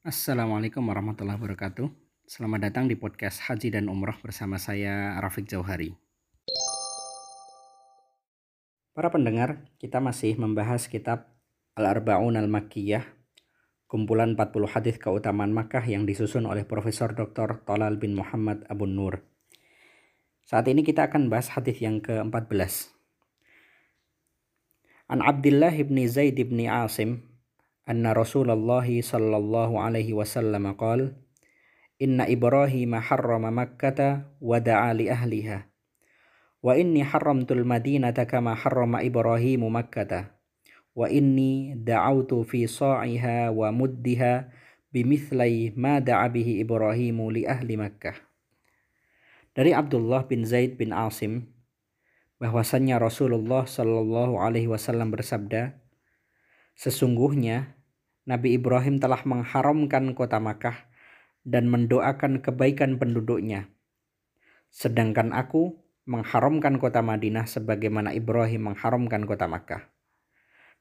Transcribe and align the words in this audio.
Assalamualaikum 0.00 0.80
warahmatullahi 0.88 1.36
wabarakatuh. 1.36 1.92
Selamat 2.24 2.72
datang 2.72 2.88
di 2.88 2.96
podcast 2.96 3.44
Haji 3.44 3.68
dan 3.68 3.84
Umroh 3.92 4.16
bersama 4.24 4.56
saya 4.56 5.20
Rafiq 5.20 5.44
Jauhari. 5.44 5.92
Para 8.96 9.12
pendengar, 9.12 9.68
kita 9.76 10.00
masih 10.00 10.40
membahas 10.40 10.88
kitab 10.88 11.28
Al-Arba'un 11.76 12.32
Al-Makkiyah, 12.40 13.04
kumpulan 13.84 14.40
40 14.40 14.72
hadis 14.72 14.96
keutamaan 14.96 15.52
Makkah 15.52 15.84
yang 15.84 16.08
disusun 16.08 16.48
oleh 16.48 16.64
Profesor 16.64 17.12
Dr. 17.12 17.60
Tolal 17.68 18.00
bin 18.00 18.16
Muhammad 18.16 18.64
Abu 18.72 18.88
Nur. 18.88 19.20
Saat 20.48 20.64
ini 20.72 20.80
kita 20.80 21.12
akan 21.12 21.28
bahas 21.28 21.52
hadis 21.52 21.76
yang 21.76 22.00
ke-14. 22.00 22.88
An 25.12 25.20
Abdullah 25.20 25.76
ibn 25.76 26.00
Zaid 26.08 26.40
ibn 26.40 26.56
Asim 26.72 27.29
أن 27.90 28.06
رسول 28.06 28.50
الله 28.50 29.02
صلى 29.02 29.36
الله 29.36 29.70
عليه 29.80 30.14
وسلم 30.14 30.72
قال 30.78 31.18
إن 31.98 32.22
إبراهيم 32.22 32.94
حرم 32.96 33.44
مكة 33.58 33.98
ودعا 34.40 34.94
لأهلها 34.94 35.58
وإني 36.62 37.04
حرمت 37.04 37.52
المدينة 37.52 38.14
كما 38.14 38.54
حرم 38.54 38.96
إبراهيم 38.96 39.62
مكة 39.76 40.30
وإني 40.94 41.74
دعوت 41.82 42.34
في 42.34 42.66
صاعها 42.66 43.50
fi 43.50 44.32
بمثل 44.90 45.40
ما 45.76 45.98
muddiha 45.98 46.26
به 46.26 46.48
إبراهيم 46.62 47.18
لأهل 47.30 47.68
مكة. 47.76 48.12
Dari 49.50 49.74
Abdullah 49.74 50.30
bin 50.30 50.46
Zaid 50.46 50.78
bin 50.78 50.94
Asim 50.94 51.50
bahwasannya 52.38 53.02
Rasulullah 53.02 53.66
Shallallahu 53.66 54.38
alaihi 54.38 54.70
wasallam 54.70 55.10
bersabda 55.10 55.74
Sesungguhnya 56.80 57.79
Nabi 58.30 58.54
Ibrahim 58.54 59.02
telah 59.02 59.26
mengharamkan 59.26 60.14
kota 60.14 60.38
Makkah 60.38 60.86
dan 61.42 61.66
mendoakan 61.66 62.38
kebaikan 62.38 62.94
penduduknya. 63.02 63.66
Sedangkan 64.70 65.34
aku 65.34 65.82
mengharamkan 66.06 66.78
kota 66.78 67.02
Madinah 67.02 67.50
sebagaimana 67.50 68.14
Ibrahim 68.14 68.70
mengharamkan 68.70 69.26
kota 69.26 69.50
Makkah. 69.50 69.90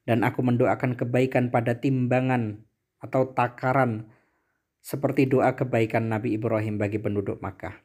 Dan 0.06 0.22
aku 0.22 0.46
mendoakan 0.46 0.94
kebaikan 0.94 1.50
pada 1.50 1.82
timbangan 1.82 2.62
atau 3.02 3.34
takaran 3.34 4.14
seperti 4.86 5.26
doa 5.26 5.58
kebaikan 5.58 6.06
Nabi 6.06 6.38
Ibrahim 6.38 6.78
bagi 6.78 7.02
penduduk 7.02 7.42
Makkah. 7.42 7.82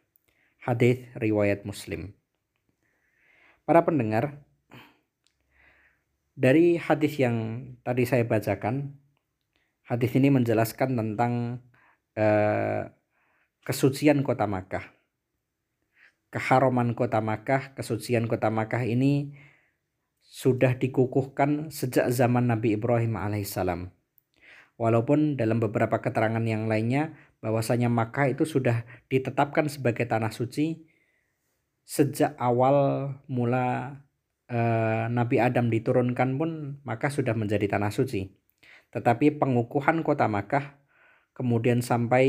Hadis 0.61 1.09
riwayat 1.17 1.65
Muslim. 1.65 2.13
Para 3.65 3.81
pendengar, 3.81 4.45
dari 6.37 6.77
hadis 6.77 7.17
yang 7.17 7.65
tadi 7.81 8.05
saya 8.05 8.29
bacakan, 8.29 9.04
Hadis 9.85 10.17
ini 10.17 10.33
menjelaskan 10.33 10.97
tentang 10.97 11.61
uh, 12.17 12.89
kesucian 13.69 14.25
kota 14.25 14.49
Makkah. 14.49 14.97
Keharuman 16.33 16.97
kota 16.97 17.21
Makkah, 17.21 17.77
kesucian 17.77 18.25
kota 18.25 18.49
Makkah 18.49 18.81
ini 18.89 19.37
sudah 20.25 20.81
dikukuhkan 20.81 21.69
sejak 21.69 22.09
zaman 22.09 22.49
Nabi 22.49 22.81
Ibrahim 22.81 23.21
alaihissalam. 23.21 23.93
Walaupun 24.81 25.37
dalam 25.37 25.61
beberapa 25.61 26.01
keterangan 26.01 26.43
yang 26.43 26.65
lainnya 26.65 27.13
bahwasanya 27.45 27.93
Makkah 27.93 28.33
itu 28.33 28.49
sudah 28.49 28.89
ditetapkan 29.13 29.69
sebagai 29.69 30.09
tanah 30.09 30.33
suci 30.33 30.81
sejak 31.85 32.33
awal 32.41 33.13
mula 33.29 34.01
uh, 34.49 35.07
Nabi 35.13 35.45
Adam 35.45 35.69
diturunkan 35.69 36.41
pun 36.41 36.81
maka 36.89 37.13
sudah 37.13 37.37
menjadi 37.37 37.69
tanah 37.77 37.93
suci. 37.93 38.44
Tetapi 38.95 39.43
pengukuhan 39.43 40.07
kota 40.07 40.31
Makkah 40.31 40.79
kemudian 41.35 41.83
sampai 41.83 42.27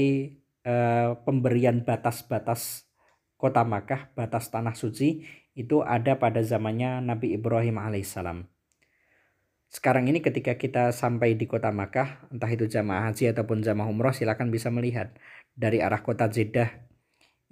eh, 0.66 1.09
pemberian 1.22 1.85
batas-batas 1.85 2.89
kota 3.38 3.61
Makkah, 3.61 4.09
batas 4.17 4.49
tanah 4.49 4.73
suci 4.73 5.30
itu 5.53 5.85
ada 5.85 6.17
pada 6.17 6.41
zamannya 6.41 7.06
Nabi 7.06 7.38
Ibrahim 7.38 7.78
alaihissalam. 7.78 8.50
Sekarang 9.69 10.09
ini 10.09 10.25
ketika 10.25 10.57
kita 10.57 10.89
sampai 10.89 11.38
di 11.38 11.45
kota 11.45 11.69
Makkah, 11.69 12.31
entah 12.34 12.50
itu 12.50 12.66
jamaah 12.66 13.12
haji 13.12 13.29
ataupun 13.29 13.62
jamaah 13.62 13.85
umroh, 13.91 14.16
silakan 14.16 14.50
bisa 14.50 14.73
melihat 14.73 15.13
dari 15.53 15.85
arah 15.85 16.01
kota 16.01 16.25
Jeddah. 16.25 16.72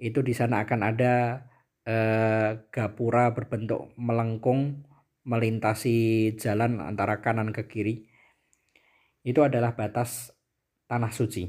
Itu 0.00 0.26
di 0.26 0.34
sana 0.34 0.66
akan 0.66 0.80
ada 0.82 1.46
eh, 1.86 2.50
gapura 2.74 3.30
berbentuk 3.30 3.94
melengkung 3.94 4.82
melintasi 5.24 6.32
jalan 6.36 6.82
antara 6.82 7.24
kanan 7.24 7.48
ke 7.54 7.64
kiri 7.64 8.13
itu 9.24 9.40
adalah 9.40 9.72
batas 9.72 10.30
tanah 10.86 11.10
suci. 11.10 11.48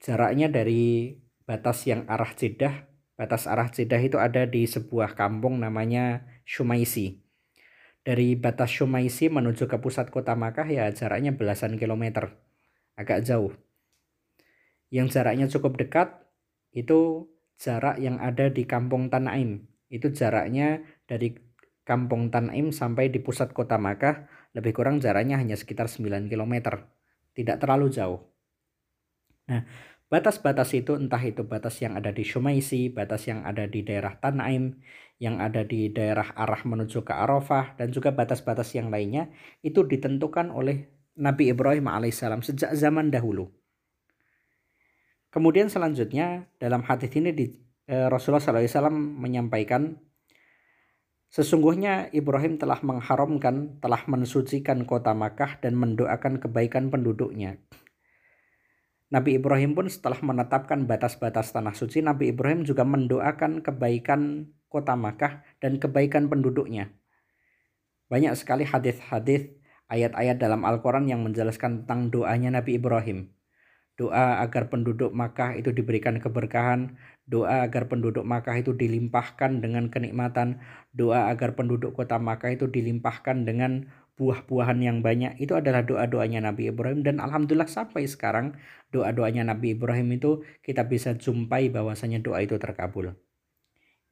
Jaraknya 0.00 0.48
dari 0.48 1.12
batas 1.44 1.84
yang 1.84 2.08
arah 2.08 2.32
Jeddah, 2.32 2.88
batas 3.20 3.44
arah 3.44 3.68
Jeddah 3.68 4.00
itu 4.00 4.16
ada 4.16 4.48
di 4.48 4.64
sebuah 4.64 5.12
kampung 5.12 5.60
namanya 5.60 6.24
Shumaisi. 6.48 7.20
Dari 8.00 8.32
batas 8.40 8.72
Shumaisi 8.72 9.28
menuju 9.28 9.68
ke 9.68 9.76
pusat 9.76 10.08
kota 10.08 10.32
Makkah 10.32 10.64
ya 10.64 10.88
jaraknya 10.88 11.36
belasan 11.36 11.76
kilometer, 11.76 12.40
agak 12.96 13.28
jauh. 13.28 13.52
Yang 14.88 15.20
jaraknya 15.20 15.46
cukup 15.52 15.76
dekat 15.76 16.08
itu 16.72 17.28
jarak 17.60 18.00
yang 18.00 18.16
ada 18.22 18.48
di 18.48 18.64
kampung 18.64 19.12
Tanaim. 19.12 19.68
Itu 19.92 20.08
jaraknya 20.14 20.80
dari 21.04 21.36
kampung 21.84 22.32
Tanaim 22.32 22.72
sampai 22.72 23.12
di 23.12 23.20
pusat 23.20 23.52
kota 23.52 23.76
Makkah 23.76 24.37
lebih 24.56 24.72
kurang 24.72 25.00
jaraknya 25.02 25.36
hanya 25.36 25.56
sekitar 25.58 25.90
9 25.90 26.28
km. 26.28 26.84
Tidak 27.36 27.56
terlalu 27.60 27.92
jauh. 27.92 28.20
Nah, 29.48 29.64
batas-batas 30.12 30.72
itu 30.76 30.96
entah 30.96 31.20
itu 31.20 31.44
batas 31.44 31.80
yang 31.80 31.96
ada 31.96 32.12
di 32.12 32.24
Shumaisi, 32.24 32.92
batas 32.92 33.28
yang 33.28 33.44
ada 33.44 33.68
di 33.68 33.80
daerah 33.84 34.16
Tanaim, 34.20 34.80
yang 35.20 35.40
ada 35.40 35.64
di 35.64 35.92
daerah 35.92 36.32
arah 36.36 36.62
menuju 36.64 37.04
ke 37.04 37.12
Arafah, 37.12 37.76
dan 37.76 37.92
juga 37.92 38.12
batas-batas 38.12 38.72
yang 38.76 38.88
lainnya, 38.88 39.28
itu 39.64 39.84
ditentukan 39.84 40.52
oleh 40.52 40.88
Nabi 41.18 41.50
Ibrahim 41.50 41.90
alaihissalam 41.90 42.46
sejak 42.46 42.72
zaman 42.78 43.10
dahulu. 43.10 43.50
Kemudian 45.28 45.68
selanjutnya 45.68 46.48
dalam 46.56 46.80
hadis 46.86 47.12
ini 47.12 47.34
di, 47.36 47.52
eh, 47.90 48.08
Rasulullah 48.08 48.40
SAW 48.40 48.96
menyampaikan 48.96 50.07
Sesungguhnya 51.28 52.08
Ibrahim 52.16 52.56
telah 52.56 52.80
mengharamkan, 52.80 53.76
telah 53.84 54.00
mensucikan 54.08 54.88
kota 54.88 55.12
Makkah 55.12 55.60
dan 55.60 55.76
mendoakan 55.76 56.40
kebaikan 56.40 56.88
penduduknya. 56.88 57.60
Nabi 59.08 59.40
Ibrahim 59.40 59.72
pun 59.72 59.88
setelah 59.88 60.20
menetapkan 60.20 60.84
batas-batas 60.84 61.52
tanah 61.52 61.72
suci, 61.72 62.00
Nabi 62.04 62.32
Ibrahim 62.32 62.64
juga 62.64 62.84
mendoakan 62.84 63.64
kebaikan 63.64 64.52
kota 64.68 64.96
Makkah 64.96 65.44
dan 65.60 65.80
kebaikan 65.80 66.28
penduduknya. 66.28 66.92
Banyak 68.08 68.36
sekali 68.36 68.64
hadis-hadis 68.68 69.52
ayat-ayat 69.88 70.36
dalam 70.40 70.64
Al-Quran 70.64 71.08
yang 71.08 71.24
menjelaskan 71.24 71.84
tentang 71.84 72.08
doanya 72.12 72.60
Nabi 72.60 72.76
Ibrahim 72.76 73.37
doa 73.98 74.38
agar 74.38 74.70
penduduk 74.70 75.10
Makkah 75.10 75.58
itu 75.58 75.74
diberikan 75.74 76.22
keberkahan, 76.22 76.94
doa 77.26 77.66
agar 77.66 77.90
penduduk 77.90 78.22
Makkah 78.22 78.54
itu 78.62 78.70
dilimpahkan 78.70 79.58
dengan 79.58 79.90
kenikmatan, 79.90 80.62
doa 80.94 81.28
agar 81.28 81.58
penduduk 81.58 81.98
kota 81.98 82.16
Makkah 82.22 82.54
itu 82.54 82.70
dilimpahkan 82.70 83.42
dengan 83.42 83.90
buah-buahan 84.14 84.78
yang 84.78 84.98
banyak. 85.02 85.42
Itu 85.42 85.58
adalah 85.58 85.82
doa-doanya 85.82 86.46
Nabi 86.46 86.70
Ibrahim 86.70 87.02
dan 87.02 87.18
alhamdulillah 87.18 87.66
sampai 87.66 88.06
sekarang 88.06 88.54
doa-doanya 88.94 89.42
Nabi 89.42 89.74
Ibrahim 89.74 90.14
itu 90.14 90.46
kita 90.62 90.86
bisa 90.86 91.18
jumpai 91.18 91.66
bahwasanya 91.74 92.22
doa 92.22 92.38
itu 92.38 92.54
terkabul. 92.54 93.18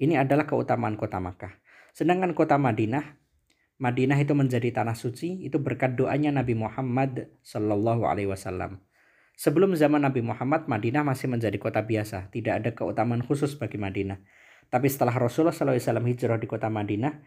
Ini 0.02 0.19
adalah 0.26 0.44
keutamaan 0.50 0.98
kota 0.98 1.22
Makkah. 1.22 1.62
Sedangkan 1.94 2.34
kota 2.34 2.58
Madinah 2.58 3.22
Madinah 3.76 4.16
itu 4.16 4.32
menjadi 4.32 4.72
tanah 4.72 4.96
suci 4.96 5.44
itu 5.44 5.60
berkat 5.60 6.00
doanya 6.00 6.32
Nabi 6.32 6.56
Muhammad 6.56 7.28
Shallallahu 7.44 8.08
Alaihi 8.08 8.32
Wasallam. 8.32 8.81
Sebelum 9.37 9.77
zaman 9.77 10.00
Nabi 10.00 10.25
Muhammad, 10.25 10.65
Madinah 10.65 11.05
masih 11.05 11.29
menjadi 11.29 11.61
kota 11.61 11.85
biasa, 11.85 12.33
tidak 12.33 12.55
ada 12.65 12.71
keutamaan 12.73 13.21
khusus 13.21 13.53
bagi 13.61 13.77
Madinah. 13.77 14.17
Tapi 14.73 14.88
setelah 14.88 15.12
Rasulullah 15.12 15.53
SAW 15.53 16.09
hijrah 16.09 16.41
di 16.41 16.49
kota 16.49 16.73
Madinah, 16.73 17.21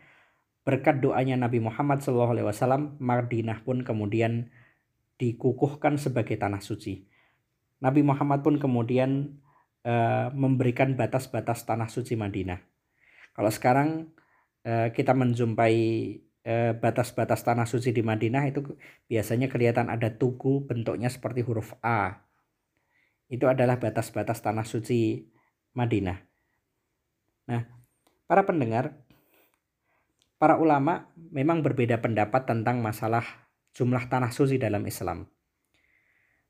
berkat 0.66 1.06
doanya 1.06 1.38
Nabi 1.38 1.62
Muhammad 1.62 2.02
SAW, 2.02 2.98
Madinah 2.98 3.62
pun 3.62 3.86
kemudian 3.86 4.50
dikukuhkan 5.22 6.02
sebagai 6.02 6.34
tanah 6.34 6.66
suci. 6.66 7.06
Nabi 7.78 8.02
Muhammad 8.02 8.42
pun 8.42 8.58
kemudian 8.58 9.38
uh, 9.86 10.34
memberikan 10.34 10.98
batas-batas 10.98 11.64
tanah 11.64 11.94
suci 11.94 12.18
Madinah. 12.18 12.58
Kalau 13.38 13.54
sekarang 13.54 14.10
uh, 14.66 14.90
kita 14.92 15.14
menjumpai 15.14 15.78
batas-batas 16.82 17.46
tanah 17.46 17.70
suci 17.70 17.94
di 17.94 18.02
Madinah 18.02 18.50
itu 18.50 18.74
biasanya 19.06 19.54
kelihatan 19.54 19.94
ada 19.94 20.18
tugu 20.18 20.66
bentuknya 20.66 21.06
seperti 21.12 21.46
huruf 21.46 21.78
A. 21.86 22.26
Itu 23.30 23.46
adalah 23.46 23.78
batas-batas 23.78 24.42
tanah 24.42 24.66
suci 24.66 25.30
Madinah. 25.78 26.18
Nah, 27.50 27.70
para 28.26 28.50
pendengar, 28.50 28.98
para 30.42 30.58
ulama 30.58 31.14
memang 31.30 31.62
berbeda 31.62 32.02
pendapat 32.02 32.50
tentang 32.50 32.82
masalah 32.82 33.50
jumlah 33.78 34.10
tanah 34.10 34.34
suci 34.34 34.58
dalam 34.58 34.86
Islam. 34.90 35.30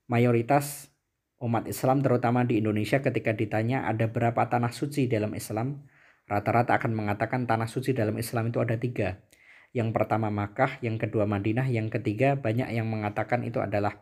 mayoritas 0.09 0.89
umat 1.37 1.69
Islam 1.69 2.01
terutama 2.01 2.41
di 2.43 2.57
Indonesia 2.57 2.97
ketika 2.97 3.31
ditanya 3.31 3.85
ada 3.85 4.09
berapa 4.09 4.49
tanah 4.49 4.73
suci 4.73 5.05
dalam 5.05 5.37
Islam, 5.37 5.85
rata-rata 6.25 6.73
akan 6.75 6.91
mengatakan 6.97 7.45
tanah 7.45 7.69
suci 7.69 7.93
dalam 7.93 8.17
Islam 8.17 8.49
itu 8.49 8.57
ada 8.57 8.73
tiga. 8.75 9.21
Yang 9.69 9.89
pertama 9.93 10.33
Makkah, 10.33 10.81
yang 10.81 10.97
kedua 10.97 11.29
Madinah, 11.29 11.69
yang 11.69 11.93
ketiga 11.93 12.33
banyak 12.33 12.73
yang 12.73 12.89
mengatakan 12.89 13.45
itu 13.45 13.61
adalah 13.61 14.01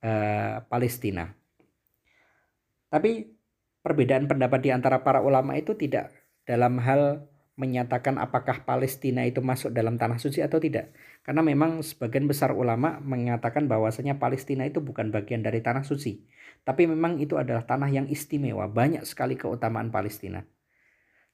uh, 0.00 0.64
Palestina. 0.66 1.36
Tapi 2.88 3.28
perbedaan 3.84 4.24
pendapat 4.24 4.64
di 4.64 4.70
antara 4.72 5.04
para 5.04 5.20
ulama 5.20 5.52
itu 5.54 5.76
tidak 5.76 6.16
dalam 6.48 6.80
hal 6.80 7.28
menyatakan 7.56 8.20
apakah 8.20 8.68
Palestina 8.68 9.24
itu 9.24 9.40
masuk 9.40 9.72
dalam 9.72 9.96
tanah 9.96 10.20
suci 10.20 10.44
atau 10.44 10.60
tidak. 10.60 10.92
Karena 11.24 11.40
memang 11.40 11.80
sebagian 11.80 12.28
besar 12.28 12.52
ulama 12.52 13.00
mengatakan 13.00 13.64
bahwasanya 13.66 14.20
Palestina 14.20 14.68
itu 14.68 14.84
bukan 14.84 15.08
bagian 15.08 15.40
dari 15.40 15.64
tanah 15.64 15.82
suci. 15.82 16.24
Tapi 16.62 16.84
memang 16.84 17.16
itu 17.16 17.40
adalah 17.40 17.64
tanah 17.64 17.88
yang 17.88 18.06
istimewa, 18.12 18.68
banyak 18.68 19.02
sekali 19.08 19.40
keutamaan 19.40 19.88
Palestina. 19.88 20.44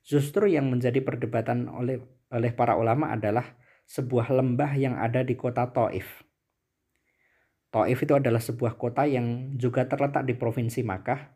Justru 0.02 0.50
yang 0.50 0.66
menjadi 0.66 0.98
perdebatan 0.98 1.70
oleh 1.70 2.02
oleh 2.32 2.50
para 2.50 2.74
ulama 2.74 3.14
adalah 3.14 3.54
sebuah 3.86 4.32
lembah 4.32 4.72
yang 4.74 4.98
ada 4.98 5.22
di 5.22 5.36
kota 5.38 5.68
Taif. 5.68 6.24
Taif 7.72 7.98
itu 8.04 8.12
adalah 8.12 8.40
sebuah 8.40 8.76
kota 8.76 9.08
yang 9.08 9.56
juga 9.56 9.88
terletak 9.88 10.28
di 10.28 10.34
provinsi 10.36 10.84
Makkah. 10.84 11.32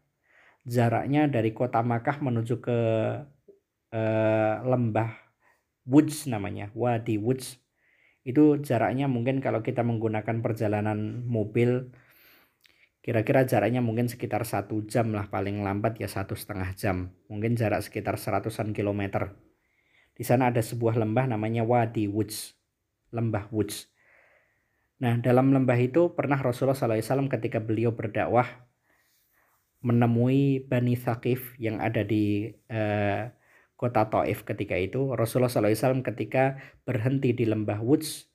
Jaraknya 0.67 1.31
dari 1.31 1.55
kota 1.55 1.81
Makkah 1.81 2.21
menuju 2.21 2.55
ke 2.59 2.79
eh, 3.95 4.55
lembah 4.61 5.11
Woods 5.87 6.27
namanya, 6.27 6.75
Wadi 6.75 7.17
Woods. 7.17 7.63
Itu 8.27 8.59
jaraknya 8.59 9.07
mungkin 9.07 9.39
kalau 9.39 9.63
kita 9.63 9.87
menggunakan 9.87 10.43
perjalanan 10.43 11.23
mobil 11.23 11.95
kira-kira 13.07 13.47
jaraknya 13.47 13.79
mungkin 13.79 14.11
sekitar 14.11 14.43
satu 14.43 14.83
jam 14.83 15.15
lah 15.15 15.31
paling 15.31 15.63
lambat 15.63 16.03
ya 16.03 16.11
satu 16.11 16.35
setengah 16.35 16.75
jam. 16.75 17.15
Mungkin 17.31 17.55
jarak 17.55 17.87
sekitar 17.87 18.19
seratusan 18.19 18.75
kilometer. 18.75 19.31
Di 20.11 20.27
sana 20.27 20.51
ada 20.51 20.59
sebuah 20.59 20.99
lembah 20.99 21.31
namanya 21.31 21.63
Wadi 21.63 22.11
Woods. 22.11 22.59
Lembah 23.15 23.47
Woods. 23.55 23.87
Nah 24.99 25.23
dalam 25.23 25.55
lembah 25.55 25.79
itu 25.79 26.19
pernah 26.19 26.35
Rasulullah 26.35 26.75
SAW 26.75 27.31
ketika 27.31 27.63
beliau 27.63 27.95
berdakwah 27.95 28.67
menemui 29.87 30.67
Bani 30.67 30.99
Thaqif 30.99 31.55
yang 31.63 31.79
ada 31.79 32.03
di 32.03 32.51
eh, 32.67 33.23
kota 33.79 34.11
Taif 34.11 34.43
ketika 34.43 34.75
itu. 34.75 35.15
Rasulullah 35.15 35.47
SAW 35.47 36.03
ketika 36.03 36.59
berhenti 36.83 37.31
di 37.31 37.47
lembah 37.47 37.79
Woods 37.87 38.27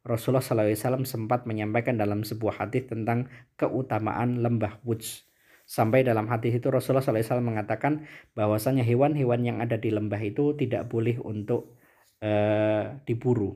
Rasulullah 0.00 0.40
SAW 0.40 1.04
sempat 1.04 1.44
menyampaikan 1.44 2.00
dalam 2.00 2.24
sebuah 2.24 2.64
hadis 2.64 2.88
tentang 2.88 3.28
keutamaan 3.60 4.40
lembah 4.40 4.80
Woods 4.84 5.30
sampai 5.70 6.02
dalam 6.02 6.26
hadis 6.26 6.58
itu 6.58 6.66
Rasulullah 6.66 7.04
SAW 7.04 7.38
mengatakan 7.38 8.02
bahwasanya 8.34 8.82
hewan-hewan 8.82 9.46
yang 9.46 9.62
ada 9.62 9.78
di 9.78 9.94
lembah 9.94 10.18
itu 10.18 10.58
tidak 10.58 10.90
boleh 10.90 11.22
untuk 11.22 11.78
uh, 12.26 12.98
diburu. 13.06 13.54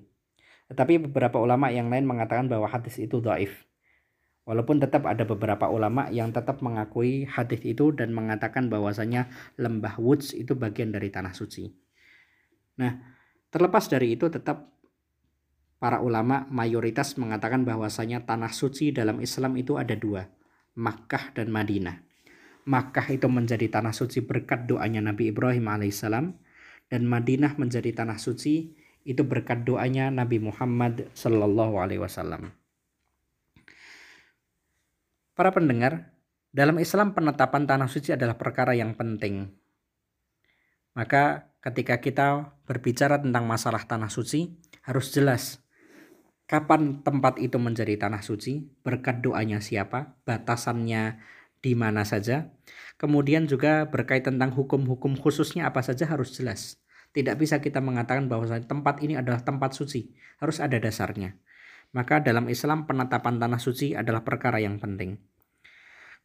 Tetapi 0.71 1.11
beberapa 1.11 1.43
ulama 1.43 1.75
yang 1.75 1.91
lain 1.91 2.07
mengatakan 2.07 2.47
bahwa 2.47 2.71
hadis 2.71 3.03
itu 3.03 3.19
dhaif. 3.19 3.67
Walaupun 4.47 4.79
tetap 4.79 5.09
ada 5.11 5.27
beberapa 5.27 5.67
ulama 5.73 6.07
yang 6.13 6.31
tetap 6.31 6.61
mengakui 6.63 7.27
hadis 7.27 7.65
itu 7.65 7.91
dan 7.97 8.15
mengatakan 8.15 8.71
bahwasanya 8.71 9.27
lembah 9.59 9.99
Woods 9.99 10.37
itu 10.37 10.55
bagian 10.55 10.95
dari 10.95 11.11
tanah 11.11 11.35
suci. 11.35 11.67
Nah, 12.79 12.95
terlepas 13.51 13.89
dari 13.89 14.15
itu 14.15 14.29
tetap 14.29 14.71
para 15.79 16.01
ulama 16.01 16.47
mayoritas 16.51 17.19
mengatakan 17.21 17.63
bahwasanya 17.67 18.25
tanah 18.25 18.51
suci 18.51 18.95
dalam 18.95 19.21
Islam 19.21 19.59
itu 19.59 19.77
ada 19.77 19.95
dua, 19.99 20.31
Makkah 20.75 21.35
dan 21.35 21.51
Madinah. 21.51 22.03
Makkah 22.65 23.13
itu 23.13 23.29
menjadi 23.29 23.69
tanah 23.69 23.93
suci 23.93 24.25
berkat 24.25 24.65
doanya 24.65 25.05
Nabi 25.05 25.29
Ibrahim 25.29 25.69
alaihissalam 25.69 26.33
dan 26.89 27.03
Madinah 27.05 27.61
menjadi 27.61 27.93
tanah 27.93 28.17
suci 28.17 28.73
itu 29.05 29.23
berkat 29.23 29.69
doanya 29.69 30.09
Nabi 30.09 30.41
Muhammad 30.41 31.13
sallallahu 31.13 31.77
alaihi 31.77 32.01
wasallam. 32.01 32.57
Para 35.35 35.51
pendengar, 35.53 36.15
dalam 36.55 36.79
Islam 36.79 37.13
penetapan 37.13 37.67
tanah 37.67 37.91
suci 37.91 38.15
adalah 38.15 38.39
perkara 38.39 38.73
yang 38.79 38.95
penting. 38.95 39.51
Maka 40.95 41.51
ketika 41.59 41.99
kita 41.99 42.55
berbicara 42.65 43.19
tentang 43.19 43.45
masalah 43.45 43.83
tanah 43.83 44.09
suci, 44.09 44.55
harus 44.87 45.11
jelas 45.11 45.64
kapan 46.45 47.01
tempat 47.01 47.41
itu 47.41 47.57
menjadi 47.57 47.97
tanah 47.97 48.21
suci, 48.21 48.69
berkat 48.85 49.25
doanya 49.25 49.65
siapa, 49.65 50.17
batasannya 50.29 51.21
di 51.65 51.73
mana 51.73 52.05
saja. 52.05 52.53
Kemudian 53.01 53.49
juga 53.49 53.89
berkaitan 53.89 54.37
tentang 54.37 54.53
hukum-hukum 54.53 55.17
khususnya 55.17 55.67
apa 55.67 55.81
saja 55.81 56.05
harus 56.05 56.37
jelas. 56.37 56.79
Tidak 57.15 57.39
bisa 57.39 57.63
kita 57.63 57.81
mengatakan 57.81 58.29
bahwa 58.29 58.45
tempat 58.61 59.01
ini 59.01 59.17
adalah 59.17 59.41
tempat 59.41 59.73
suci, 59.73 60.13
harus 60.43 60.61
ada 60.61 60.77
dasarnya. 60.77 61.39
Maka 61.95 62.21
dalam 62.21 62.51
Islam 62.51 62.91
penetapan 62.91 63.39
tanah 63.39 63.63
suci 63.63 63.95
adalah 63.95 64.27
perkara 64.27 64.59
yang 64.59 64.83
penting. 64.83 65.23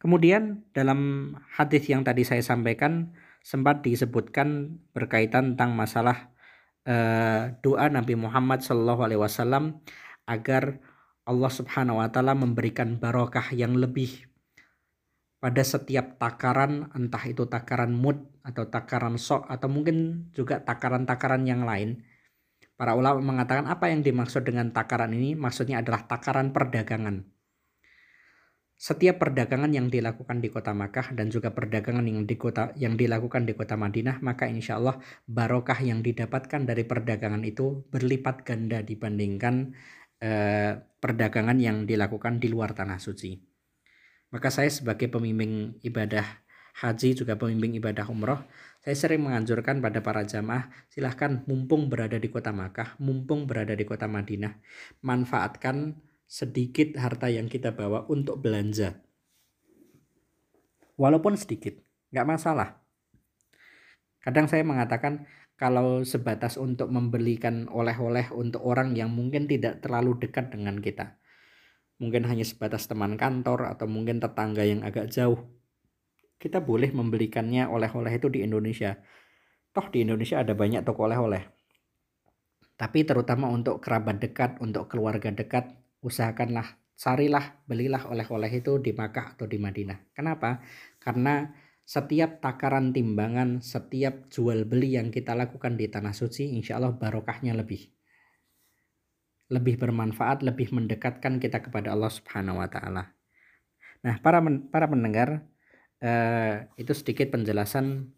Kemudian 0.02 0.66
dalam 0.74 1.32
hadis 1.54 1.86
yang 1.86 2.02
tadi 2.02 2.26
saya 2.26 2.42
sampaikan 2.42 3.14
sempat 3.40 3.86
disebutkan 3.86 4.80
berkaitan 4.96 5.54
tentang 5.54 5.76
masalah 5.76 6.32
uh, 6.88 7.52
doa 7.60 7.86
Nabi 7.92 8.16
Muhammad 8.16 8.64
Wasallam 8.64 9.84
agar 10.26 10.82
Allah 11.24 11.52
Subhanahu 11.52 12.00
Wa 12.02 12.08
Taala 12.10 12.34
memberikan 12.34 12.98
barokah 12.98 13.52
yang 13.54 13.76
lebih 13.76 14.26
pada 15.40 15.64
setiap 15.64 16.20
takaran 16.20 16.92
entah 16.92 17.24
itu 17.24 17.48
takaran 17.48 17.96
mood 17.96 18.28
atau 18.44 18.68
takaran 18.68 19.16
sok 19.16 19.48
atau 19.48 19.68
mungkin 19.72 20.28
juga 20.36 20.60
takaran-takaran 20.60 21.48
yang 21.48 21.64
lain 21.64 22.04
Para 22.80 22.96
ulama 22.96 23.20
mengatakan 23.20 23.68
apa 23.68 23.92
yang 23.92 24.00
dimaksud 24.00 24.40
dengan 24.40 24.72
takaran 24.72 25.12
ini 25.12 25.36
maksudnya 25.36 25.84
adalah 25.84 26.08
takaran 26.08 26.48
perdagangan. 26.48 27.28
Setiap 28.80 29.20
perdagangan 29.20 29.68
yang 29.68 29.92
dilakukan 29.92 30.40
di 30.40 30.48
kota 30.48 30.72
Makkah 30.72 31.12
dan 31.12 31.28
juga 31.28 31.52
perdagangan 31.52 32.00
yang 32.08 32.24
di 32.24 32.40
kota 32.40 32.72
yang 32.80 32.96
dilakukan 32.96 33.44
di 33.44 33.52
kota 33.52 33.76
Madinah, 33.76 34.24
maka 34.24 34.48
insya 34.48 34.80
Allah 34.80 34.96
barokah 35.28 35.76
yang 35.84 36.00
didapatkan 36.00 36.64
dari 36.64 36.88
perdagangan 36.88 37.44
itu 37.44 37.84
berlipat 37.92 38.48
ganda 38.48 38.80
dibandingkan 38.80 39.76
eh, 40.20 40.76
perdagangan 40.76 41.56
yang 41.56 41.88
dilakukan 41.88 42.38
di 42.38 42.52
luar 42.52 42.76
tanah 42.76 43.00
suci. 43.00 43.40
Maka 44.30 44.52
saya 44.52 44.70
sebagai 44.70 45.10
pemimpin 45.10 45.80
ibadah 45.82 46.22
haji 46.80 47.18
juga 47.18 47.34
pemimpin 47.34 47.76
ibadah 47.76 48.06
umroh, 48.08 48.40
saya 48.80 48.96
sering 48.96 49.26
menganjurkan 49.26 49.84
pada 49.84 50.00
para 50.00 50.24
jamaah 50.24 50.70
silahkan 50.88 51.44
mumpung 51.44 51.90
berada 51.92 52.16
di 52.16 52.32
kota 52.32 52.54
Makkah, 52.54 52.96
mumpung 53.02 53.44
berada 53.44 53.76
di 53.76 53.84
kota 53.84 54.06
Madinah, 54.06 54.56
manfaatkan 55.04 55.98
sedikit 56.30 56.96
harta 56.96 57.28
yang 57.28 57.50
kita 57.50 57.74
bawa 57.74 58.06
untuk 58.06 58.40
belanja. 58.40 59.02
Walaupun 60.94 61.36
sedikit, 61.36 61.80
nggak 62.14 62.28
masalah. 62.28 62.80
Kadang 64.20 64.46
saya 64.46 64.60
mengatakan 64.64 65.24
kalau 65.60 66.00
sebatas 66.08 66.56
untuk 66.56 66.88
membelikan 66.88 67.68
oleh-oleh 67.68 68.32
untuk 68.32 68.64
orang 68.64 68.96
yang 68.96 69.12
mungkin 69.12 69.44
tidak 69.44 69.84
terlalu 69.84 70.16
dekat 70.16 70.48
dengan 70.48 70.80
kita. 70.80 71.20
Mungkin 72.00 72.24
hanya 72.24 72.48
sebatas 72.48 72.88
teman 72.88 73.20
kantor 73.20 73.68
atau 73.68 73.84
mungkin 73.84 74.24
tetangga 74.24 74.64
yang 74.64 74.80
agak 74.80 75.12
jauh 75.12 75.60
kita 76.40 76.64
boleh 76.64 76.88
membelikannya 76.88 77.68
oleh-oleh 77.68 78.16
itu 78.16 78.32
di 78.32 78.40
Indonesia. 78.40 78.96
Toh 79.76 79.86
di 79.92 80.02
Indonesia 80.02 80.40
ada 80.40 80.56
banyak 80.56 80.80
toko 80.82 81.04
oleh-oleh. 81.04 81.44
Tapi 82.80 83.04
terutama 83.04 83.52
untuk 83.52 83.84
kerabat 83.84 84.24
dekat, 84.24 84.56
untuk 84.64 84.88
keluarga 84.88 85.28
dekat, 85.28 85.68
usahakanlah, 86.00 86.80
carilah, 86.96 87.60
belilah 87.68 88.08
oleh-oleh 88.08 88.48
itu 88.56 88.80
di 88.80 88.96
Makkah 88.96 89.36
atau 89.36 89.44
di 89.44 89.60
Madinah. 89.60 90.16
Kenapa? 90.16 90.64
Karena 90.96 91.44
setiap 91.90 92.38
takaran 92.38 92.94
timbangan, 92.94 93.58
setiap 93.58 94.30
jual 94.30 94.62
beli 94.62 94.94
yang 94.94 95.10
kita 95.10 95.34
lakukan 95.34 95.74
di 95.74 95.90
tanah 95.90 96.14
suci, 96.14 96.54
insya 96.54 96.78
Allah 96.78 96.94
barokahnya 96.94 97.50
lebih. 97.50 97.90
Lebih 99.50 99.82
bermanfaat, 99.82 100.46
lebih 100.46 100.70
mendekatkan 100.70 101.42
kita 101.42 101.58
kepada 101.58 101.90
Allah 101.90 102.14
Subhanahu 102.14 102.62
wa 102.62 102.70
Ta'ala. 102.70 103.10
Nah, 104.06 104.14
para 104.22 104.38
para 104.70 104.86
pendengar, 104.86 105.50
eh, 105.98 106.70
itu 106.78 106.94
sedikit 106.94 107.34
penjelasan 107.34 108.14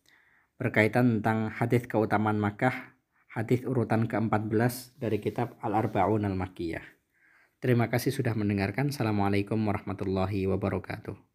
berkaitan 0.61 1.25
tentang 1.25 1.49
hadis 1.49 1.89
keutamaan 1.89 2.37
Makkah, 2.37 2.93
hadis 3.33 3.65
urutan 3.65 4.05
ke-14 4.05 5.01
dari 5.01 5.17
kitab 5.17 5.57
Al-Arba'un 5.65 6.29
Al-Makkiyah. 6.29 6.85
Terima 7.57 7.89
kasih 7.89 8.13
sudah 8.13 8.37
mendengarkan. 8.37 8.93
Assalamualaikum 8.93 9.57
warahmatullahi 9.65 10.45
wabarakatuh. 10.45 11.32